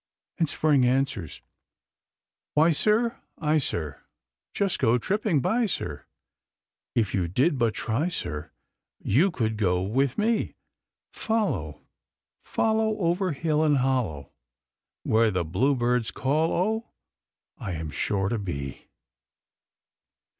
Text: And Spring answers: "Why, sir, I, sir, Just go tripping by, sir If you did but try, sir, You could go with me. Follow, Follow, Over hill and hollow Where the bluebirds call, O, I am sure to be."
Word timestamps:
And 0.39 0.49
Spring 0.49 0.83
answers: 0.83 1.43
"Why, 2.55 2.71
sir, 2.71 3.21
I, 3.37 3.59
sir, 3.59 4.01
Just 4.51 4.79
go 4.79 4.97
tripping 4.97 5.41
by, 5.41 5.67
sir 5.67 6.07
If 6.95 7.13
you 7.13 7.27
did 7.27 7.59
but 7.59 7.75
try, 7.75 8.09
sir, 8.09 8.49
You 8.97 9.29
could 9.29 9.57
go 9.57 9.83
with 9.83 10.17
me. 10.17 10.55
Follow, 11.13 11.81
Follow, 12.43 12.97
Over 12.97 13.33
hill 13.33 13.63
and 13.63 13.77
hollow 13.77 14.31
Where 15.03 15.29
the 15.29 15.45
bluebirds 15.45 16.09
call, 16.09 16.51
O, 16.51 16.87
I 17.59 17.73
am 17.73 17.91
sure 17.91 18.27
to 18.27 18.39
be." 18.39 18.87